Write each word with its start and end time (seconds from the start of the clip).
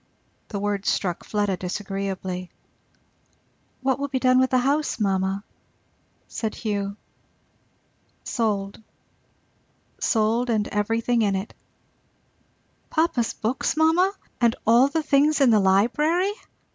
The 0.47 0.57
words 0.59 0.89
struck 0.89 1.23
Fleda 1.23 1.57
disagreeably. 1.57 2.49
"What 3.81 3.99
will 3.99 4.07
be 4.07 4.17
done 4.17 4.39
with 4.39 4.49
the 4.49 4.57
house, 4.57 4.99
mamma?" 4.99 5.43
said 6.27 6.55
Hugh. 6.55 6.97
"Sold 8.23 8.81
sold, 9.99 10.49
and 10.49 10.67
everything 10.69 11.21
in 11.21 11.35
it." 11.35 11.53
"Papa's 12.89 13.35
books, 13.35 13.77
mamma! 13.77 14.11
and 14.41 14.55
all 14.65 14.87
the 14.87 15.03
things 15.03 15.39
in 15.39 15.51
the 15.51 15.59
library!" 15.59 16.33